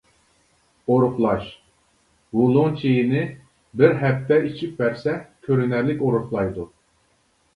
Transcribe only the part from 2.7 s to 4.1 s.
چېيىنى بىر